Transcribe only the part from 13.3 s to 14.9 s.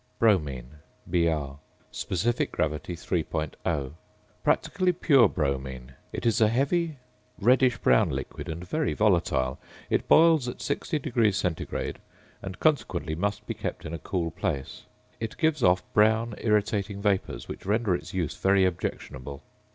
be kept in a cool place.